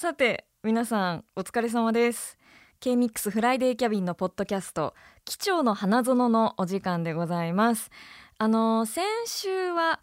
[0.00, 2.38] さて皆さんお疲れ様です。
[2.78, 7.90] K-MIX フライデーキャビンのポッドキャスト機長の花園のお時間でございます。
[8.38, 9.98] あの先週は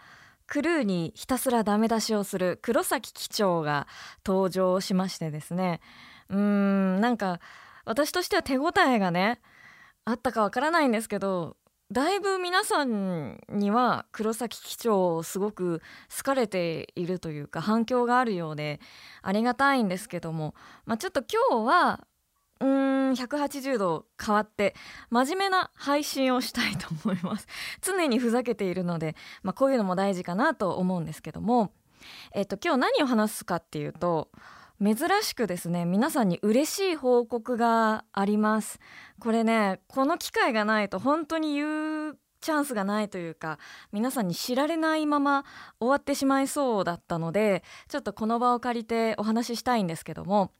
[0.47, 3.87] クルーにひたすらダメ出しをする黒崎機長が
[4.25, 5.79] 登場しましてですね。
[6.27, 7.39] うーんなんか
[7.85, 9.39] 私としては手応えがね
[10.03, 11.55] あったかわからないんですけど
[11.91, 15.83] だいぶ皆さんには黒崎機長すごく
[16.15, 18.79] 好かれているというか反響があるようで
[19.21, 22.07] ありがたいんですけども、まあ、ちょっと今日は
[22.59, 24.73] うーん180度変わって
[25.11, 27.47] 真面目な配信をしたいと思います。
[27.81, 31.71] 常にふざけているので、まあ、こういうのも大事かなと思うんですけども、
[32.33, 34.31] えっと、今日何を話すかっていうと
[34.81, 38.79] 珍しくですね皆さんに嬉しい報告があります
[39.19, 43.57] これねこの機会がないと本当に言うチャンスがないというか
[43.91, 45.45] 皆さんに知られないまま
[45.79, 50.51] 終わってしまいそうだったのでちょっとこの場を借りてお話ししたいんですけども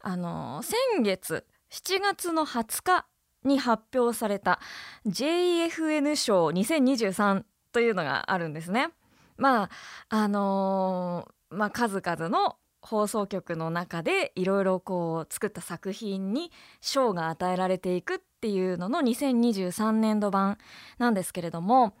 [0.00, 3.06] あの先月7月の20日
[3.44, 4.60] に発表された
[5.06, 8.88] JFN 賞2023というのがあるんですね。
[9.36, 9.70] まあ
[10.08, 20.56] あのー、まあ、数々の放送局の中でいろいろこう作った作品に賞が与えられていくっていうのの2023年度版
[20.98, 21.96] なんですけれども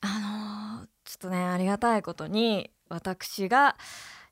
[0.00, 3.76] あのー、ちょっとねありがたいことに私が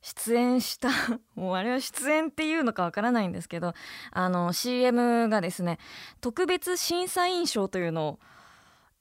[0.03, 0.89] 出演した
[1.37, 3.73] もうあれは出演っていうのかわからないんですけど
[4.11, 5.79] あの CM がですね
[6.21, 8.19] 特別審査員賞というのを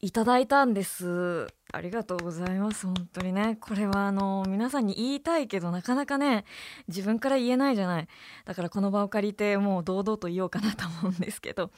[0.01, 1.47] いただいたんです。
[1.71, 2.85] ありがとうございます。
[2.85, 3.57] 本当にね。
[3.59, 6.45] これはあの皆さんに言いたいけどなかなかね
[6.87, 8.07] 自分から言えないじゃない。
[8.45, 11.71] だからこの場を借りてもう堂々と言おうかなと思うんですけど。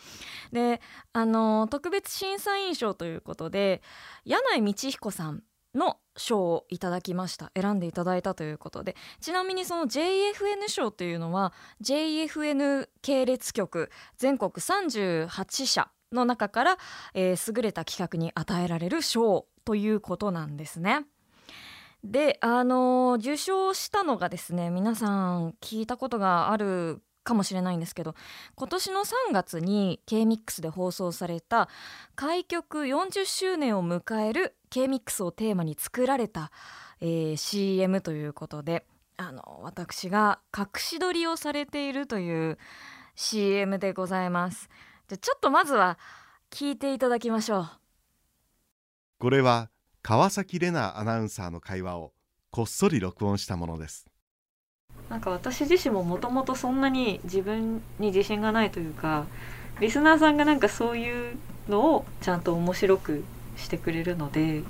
[0.51, 0.81] で
[1.13, 3.81] あの特別審査員賞ということで
[4.25, 5.43] 柳井道彦さん
[5.75, 7.51] の賞をいただきました。
[7.55, 8.95] 選んでいただいたということで。
[9.21, 16.77] ちなみにその JFN 賞というのは JFN 系列局全国38社の中から、
[17.13, 21.05] えー、優れた企画に与えられる賞ということなんですね。
[22.03, 28.15] であの受賞したのがですね皆さん聞いたことがあるかもしれないんですけど
[28.55, 31.67] 今年の3月に K-MIX で放送された
[32.15, 36.51] 開局40周年を迎える K-MIX をテーマに作られた、
[37.01, 38.85] えー、CM ということで
[39.17, 42.57] あの私が隠し撮りをされているという
[43.15, 44.69] CM でございます。
[45.07, 45.97] じゃちょっとまずは
[46.51, 47.69] 聞いていただきましょう。
[49.19, 49.69] これは
[50.01, 52.13] 川崎玲奈アナウンサーの会話を
[52.51, 54.05] こっそり録音したものです。
[55.09, 59.25] なんか私自身ももともとそんなに自分に自信がないというか
[59.79, 61.37] リスナーさんがなんかそういう
[61.69, 63.23] のをちゃんと面白く
[63.55, 64.63] してくれるので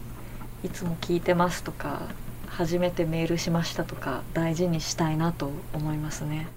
[0.64, 2.02] いつも聞いてますとか
[2.48, 6.48] 初めてメールしましたとか大事にしたいなと思いますね。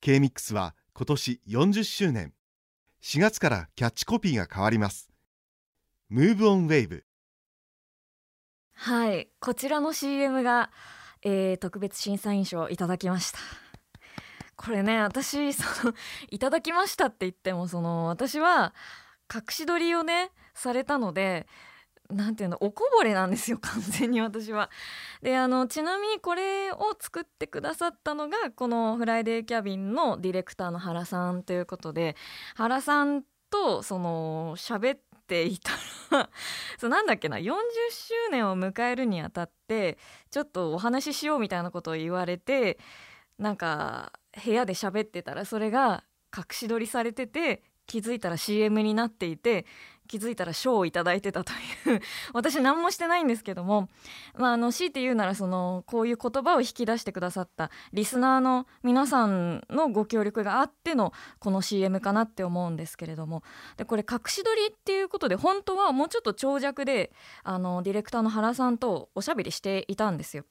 [0.00, 2.32] K-MIX は今年40周年
[3.02, 5.08] 4月からキャッチコピーが変わります。
[6.10, 7.02] Move on Wave
[8.74, 9.28] はい。
[9.40, 10.70] こちらの CM が、
[11.22, 13.38] えー、特別審査員賞いただきました。
[14.58, 15.94] これね私その
[16.30, 18.74] いただきましたって言ってもその私は
[19.32, 21.46] 隠し撮りをねされたので
[22.10, 24.70] なんていうのおこぼれなんですよ 完全に私は。
[25.22, 32.16] であのちなみにこれを作ってくださったのがこの「フライデーキャビン」のディレクターの原さんということで
[32.54, 35.72] 原さんとその喋っていた
[36.10, 36.30] ら
[36.78, 37.52] そうなんだっけな40
[37.90, 39.98] 周年を迎えるにあたって
[40.30, 42.78] ちょっとお話ししようみたいなことを言われて
[43.38, 44.12] なんか
[44.44, 46.04] 部屋で喋ってたらそれが
[46.36, 49.66] 隠し撮りされてて気づいたら CM になっていて
[50.08, 52.00] 気づいたら賞をいただいてたという
[52.32, 53.88] 私何もしてないんですけども、
[54.36, 63.42] まあ、あの強いて言うならそのこういう言葉を引き出してくださったリスナーの皆さんのご協力があってのこの CM かなって思うんですけれども
[63.76, 67.12] でこれ隠し撮りっていうことで本当はもうちょっと長尺で
[67.44, 70.44] あのディレクターの原さんとおしゃべりしていたんですよ。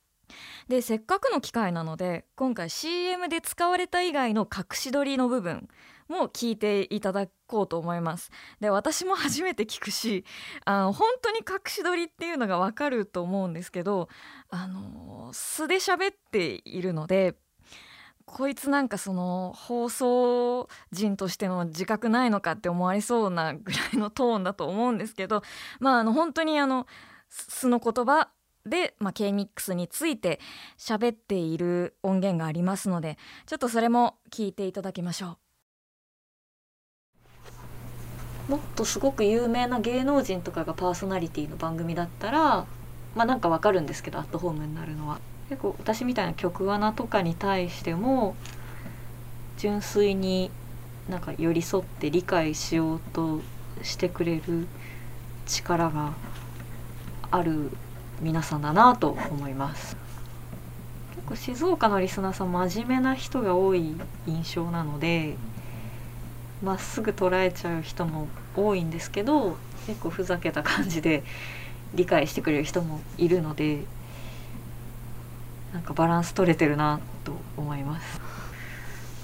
[0.67, 5.69] でせっかくの機会なので今回 CM で使われた以外の隠し撮りの部分
[6.09, 10.25] も聞いていただこうと思いますで私も初めて聞くし
[10.65, 14.09] あの本当に隠し撮りっていうのがわかると思うんですけど
[14.49, 17.35] あの素で喋っているので
[18.25, 25.43] こいつなんかその放送人としての自覚ないのかって思われそうなぐらいのトーンだと思うんですけど
[25.79, 26.87] まああの本当にあの
[27.29, 28.29] 素の言葉
[28.65, 30.41] で、まあ、K-MIX について
[30.77, 35.46] 喋っている音源がありますのでちょっとそれも聞いていただきましょう。
[38.47, 42.65] もっとすごく有名な芸能人とかがパーソナリティの番組だったら
[43.15, 45.19] まあなんかわかるんですけどアットホームになるのは。
[45.49, 48.35] 結構私みたいな曲穴とかに対しても
[49.57, 50.51] 純粋に
[51.09, 53.39] なんか寄り添って理解しようと
[53.81, 54.67] してくれる
[55.45, 56.13] 力が
[57.31, 57.71] ある
[58.19, 59.95] 皆さんだなと思います。
[61.15, 63.95] 結構静岡のリスナーさん真面目な人が多い
[64.25, 65.35] 印象なので
[66.63, 71.23] まっすぐ捉えちゃう人も多いんですけど結構ふざけた感じで
[71.93, 73.83] 理解してくれる人もいるので
[75.73, 78.19] なんかバランス取れてるなと思います。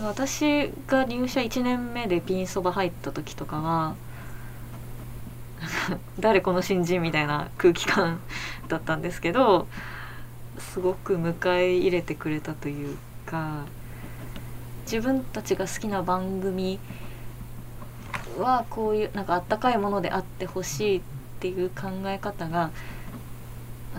[0.01, 3.95] 私が入社1年目でピンそば入った時とかは
[6.19, 8.19] 誰この新人みたいな空気感
[8.67, 9.67] だったんですけど
[10.57, 13.65] すごく迎え入れてくれたというか
[14.85, 16.79] 自分たちが好きな番組
[18.39, 21.01] はこういうなんかあったかいものであってほしいっ
[21.39, 22.71] ていう考え方が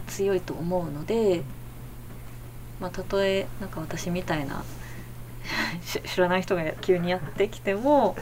[0.09, 1.43] 強いと思うので、
[2.81, 4.65] まあ、たとえなんか私みたいな
[5.83, 8.17] 知らない人が急にやってきても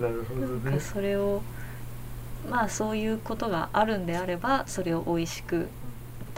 [0.00, 0.80] なるほどね。
[0.80, 1.42] それを
[2.50, 5.68] まあそういうことがあるんであればそれを美味しく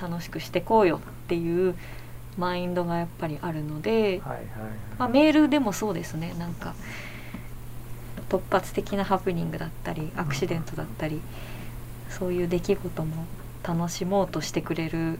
[0.01, 1.75] 楽しくしてこうよっていう
[2.37, 4.43] マインドがやっぱりあるので、はいはい。
[4.99, 6.35] まあ、メールでもそうですね。
[6.39, 6.75] なんか
[8.29, 11.21] 突発的なハプニングだったりアクシデントだったり
[12.09, 13.25] そういう出来事も
[13.63, 15.19] 楽しもうとしてくれる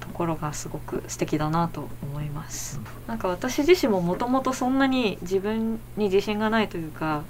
[0.00, 2.80] ところがすごく素敵だなと思います。
[3.06, 7.24] なんか私自身ももともとそんなに自分に自信がないというか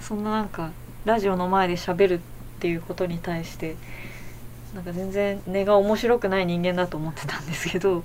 [0.00, 0.70] そんななんか
[1.04, 2.18] ラジオの前で喋るっ
[2.60, 3.76] ていうことに対して
[4.74, 8.04] なんか全然根が面白くない人間だと思ってたんですけど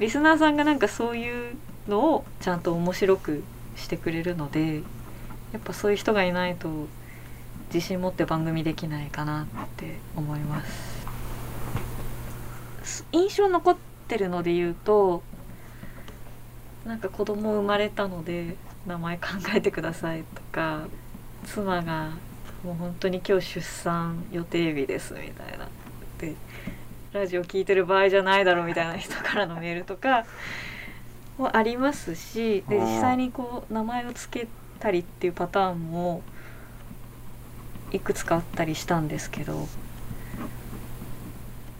[0.00, 1.56] リスナーさんがなんかそういう
[1.88, 3.42] のをちゃんと面白く
[3.76, 4.82] してくれるので
[5.56, 6.68] やっぱそういう人がいないと
[7.72, 11.06] 自信持って番組できないかなって思います。
[13.10, 13.76] 印象残っ
[14.06, 15.22] てるので言うと
[16.84, 18.56] なんか子供生まれたので
[18.86, 20.88] 名前考えてくださいとか
[21.46, 22.10] 妻が
[22.62, 25.68] もう本当に今日出産予定日ですみたいな。
[26.18, 26.34] で
[27.14, 30.26] ラジオ聞いてる場合じゃないだろうみたいな人からのメールとか
[31.38, 36.22] もありますしで実際にこう名前を付けたりっていうパターンも
[37.92, 39.68] いくつかあったりしたんですけど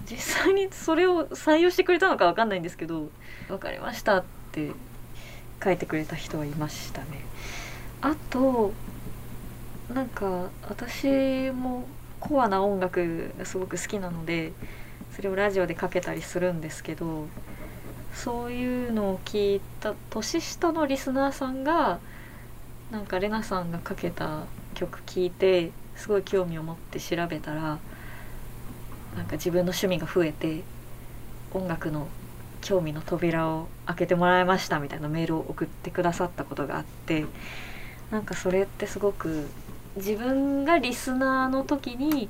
[0.08, 3.10] 実際にそれを採用してくれたのか分かんないんですけど
[3.48, 4.70] 「分かりました」って
[5.62, 7.24] 書いてくれた人はいましたね。
[8.00, 8.72] あと
[9.92, 11.86] なんか私も
[12.20, 14.52] コアな音楽がすごく好きなので
[15.14, 17.26] それをラジオでかけたりするんですけど
[18.14, 21.98] そういうのを聞いた年下のリスナーさんが
[22.90, 24.44] なんかレナさんがかけた
[24.74, 27.78] 曲聴いてすごい興味を持って調べたら
[29.16, 30.62] なんか自分の趣味が増えて
[31.52, 32.06] 音楽の
[32.60, 37.24] 興味の扉を開けてもらいましたみたいなメールを送ってくださったことがあって
[38.10, 39.48] なんかそれってすごく
[39.96, 42.28] 自分がリスナーの時に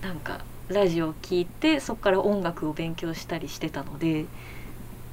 [0.00, 4.26] なんかラジオを聴いてそこから音楽を勉強したりしてたので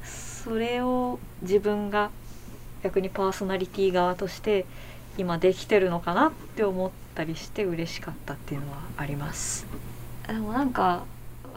[0.04, 2.12] それを自分が
[2.84, 4.66] 逆にパーソナリティ側として
[5.18, 9.66] 今できてるのかなって思ったりして嬉しかったっていうのはあります。
[10.28, 11.04] でもなんか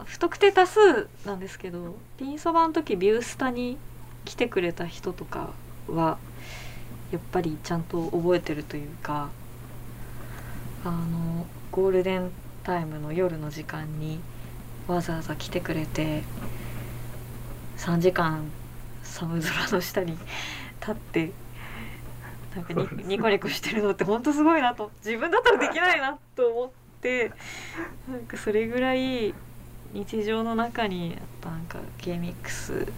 [0.05, 3.77] 不特定多数なんですけどピンそばの時ビュースタに
[4.25, 5.51] 来てくれた人とか
[5.87, 6.17] は
[7.11, 9.29] やっぱりちゃんと覚えてるというか
[10.83, 12.31] あのゴールデン
[12.63, 14.19] タイムの夜の時間に
[14.87, 16.23] わざわざ来てくれて
[17.77, 18.49] 3時間
[19.03, 20.17] 寒空の下に
[20.85, 21.31] 立って
[22.55, 26.71] なんかニニコニコしてるのって本当すごいなと自分だったらできないなと思っ
[27.01, 27.31] て
[28.09, 29.33] なんかそれぐらい
[29.93, 32.91] 日常の中にやっぱなんか K-MIX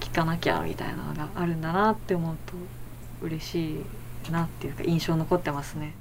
[0.00, 2.54] 聞かなきゃみたいなのがあるんだなって思うと
[3.22, 3.84] 嬉し
[4.28, 5.94] いなっていうか印象残ってますね。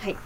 [0.00, 0.16] はい。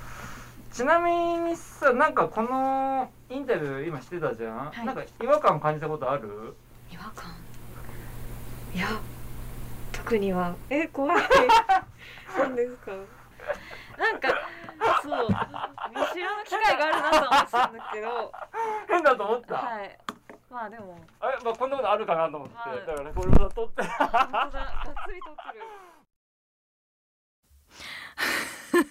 [0.73, 4.87] ちなみにさなんかこのインタビュー今してたじゃん、はい。
[4.87, 6.55] なんか違和感感じたことある？
[6.93, 7.33] 違和感？
[8.76, 8.88] いや
[9.90, 11.23] 特にはえ怖い。
[12.37, 12.92] 何ですか？
[13.97, 14.28] なんか
[15.02, 15.35] そう見
[16.12, 18.33] 知らぬ機会があるなと思ってたんだけど。
[18.87, 19.99] 変だと思った、はい。
[20.50, 21.00] まあでも。
[21.21, 22.78] あれまあこんなことあるかなと思って、はい。
[22.87, 23.83] だからこれも撮って。
[23.83, 24.21] 本当だ。
[24.21, 24.50] がっ
[25.09, 25.59] つり撮って
[28.83, 28.87] る。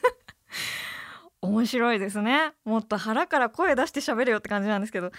[1.42, 2.54] 面白いですね。
[2.64, 5.12] もっと腹から声出して喋れよって感じなんですけど。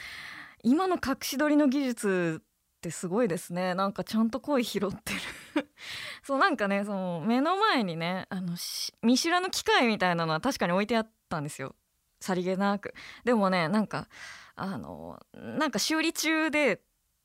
[0.64, 2.42] 今の隠し撮りの技術
[2.76, 3.74] ってすごいですね。
[3.74, 5.14] なんかちゃんと声拾って
[5.54, 5.68] る。
[6.22, 8.56] そうなんかねその目の前にねあの
[9.02, 11.74] 見知らぬ機械みたいなのは確かに置いてあったんですよ。
[12.20, 12.94] さりげなく。
[13.24, 14.08] でもねなんか
[14.54, 16.82] あのなんか修理中で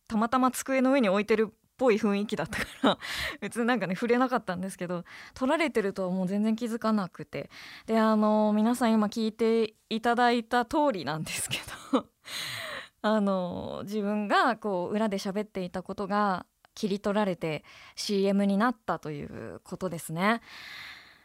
[0.07, 2.97] たまたま机の上に置いてるっぽい雰囲気だったから
[3.41, 5.03] 別になんかね触れなかったんですけど
[5.33, 7.49] 撮られてるとはもう全然気づかなくて。
[7.85, 11.59] であの皆さん今聞いていただいた通りなんですけ
[11.91, 12.07] ど
[13.01, 17.63] あの自分がこう裏で喋っていたことが切り取られて
[17.95, 20.41] CM になったということですね。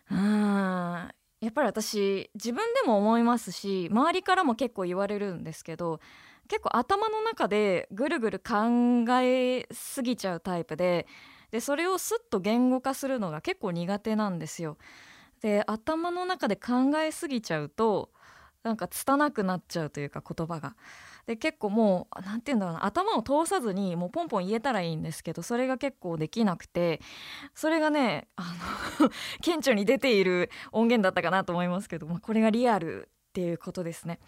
[0.08, 6.00] やっぱり私自分でも思いますし周りからも結構言われるんですけど
[6.48, 11.06] 結構頭の中でぐるぐる考えすぎちゃうタイプで
[11.50, 14.78] でそれをスッと言語化するのが結構苦手なんですよ。
[15.42, 18.10] で頭の中で考えすぎちゃうと
[18.62, 20.74] なんか拙くなっちゃうというか言葉が。
[21.26, 27.00] で結構もう何て言うんだろうな頭を通さずにもうポンポン言えたらいいんですけどそれが結構できなくて
[27.54, 28.54] それがねあ
[29.00, 29.10] の
[29.42, 34.20] 顕著に出ている音源だったかなと思いますけど、まあ、これがリアルっていうことですね。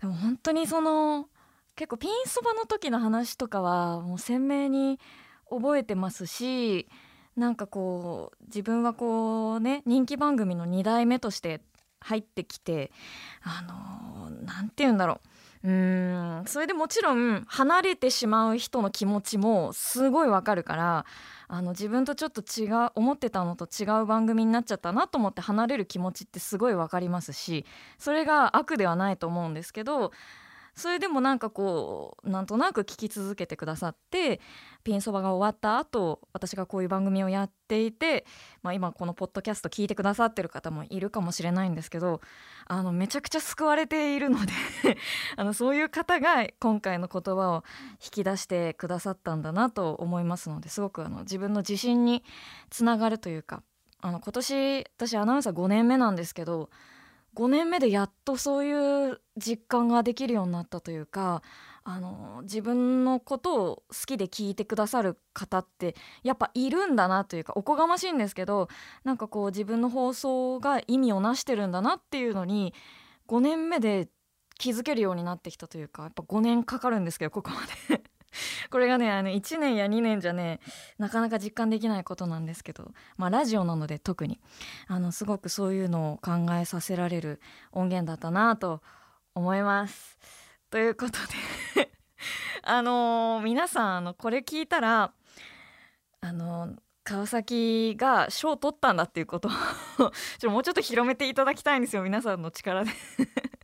[0.00, 1.28] でも本当にその
[1.74, 5.00] 結構ピンそばの時の話とかはもう鮮明に
[5.50, 6.88] 覚えてますし
[7.36, 11.60] なんかこう自分はこうね人気番組の2代目として
[12.00, 12.92] 入ってきて
[13.42, 15.20] あの何て言うんだろう
[15.62, 16.42] うん。
[16.46, 21.04] それでもちろん離れてしまう人の気持ちもすごいわかるから
[21.48, 27.66] あの自分とちょっと違う思ってたのと違う番組になっちゃったなと思って離れる気持ちってすごいわかりますし
[27.98, 30.12] それが悪ではないと思うんですけど
[30.80, 34.40] それでもなんかこうなんとなく聞き続けてくださって
[34.82, 38.24] ピンそばが終わった後私がこういう番組をやっていて、
[38.62, 42.20] まあ、今このポッドキャスト聞いてくださってる方もいるかもしれないんですけど
[42.66, 44.52] あのめちゃくちゃ救われているので
[45.36, 47.64] あのそういう方が今回の言葉を
[48.02, 52.24] 引き出してくださったんだなと思いますのですごくあの自分の自信に
[52.70, 53.62] つながるというか
[54.00, 56.70] あの今年私アナウンサー5年目なんですけど
[57.36, 61.42] 5年目でやっとそういう実感ができるようになったというか
[61.82, 68.68] あの自分のことを好きで聞いてくださる方ってやっぱいるんだなというかおこがましいんですけど
[69.04, 72.74] なんかこう自分の放送が意味をなしてるんだなっていうのに
[73.28, 74.08] 5年目で
[74.58, 78.02] 気づけるようになってきたというかやっぱ5年かかるんですけどここまで。
[78.70, 80.60] これがねあの1年や2年じゃね
[80.98, 84.40] なかなか実感できないことなんですけど、まあ、ラジオなので特に
[84.86, 87.40] あのすごくそういうのを考えさせられる
[87.72, 88.82] 音源だったなと
[89.34, 90.18] 思います。
[90.70, 91.12] ということ
[91.74, 91.90] で
[92.62, 95.12] あのー、皆さんあのこれ聞いたら
[96.20, 99.50] あのー川崎が賞を取ったんだっていうことを
[100.38, 102.90] ちょもうちょっと広めていただきたいんですよ皆さんの力で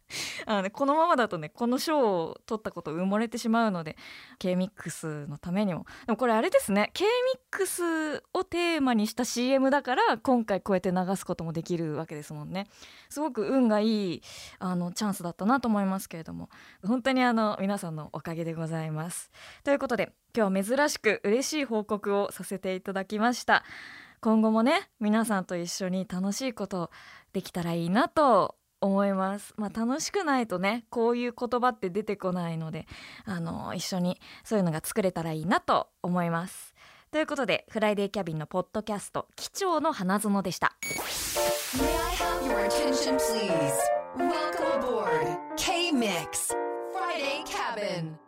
[0.46, 3.96] あの、ね、このままだとねこの賞を取ったこと埋もれてしまうので
[4.38, 5.86] K-MIX のためにも。
[6.06, 12.68] でもこれあれですね K-MIX をテーマにした CM だから今回こうやって流すこともできるわけですもんね。
[13.08, 14.22] すごく運がいい
[14.58, 16.48] あのチャンスだったなと思いますけれども。
[16.84, 19.30] 本当にあの皆さんのおかげでございます。
[19.64, 23.64] ということで今日は珍しく嬉しい報告をさせていただきました。
[24.20, 26.90] 今後もね皆さんと一緒に楽しいこと
[27.32, 29.54] できたらいいなと思います。
[29.56, 32.87] まあ、楽しくないとねこういう言葉って出てこないので
[33.25, 36.75] あの一緒にそういうのが作れたらいいなと思います。
[37.11, 40.76] ということでフライデーキャビンのポッドキャスト「機長の花園」でした。
[45.56, 46.54] K-Mix
[46.92, 48.25] Friday Cabin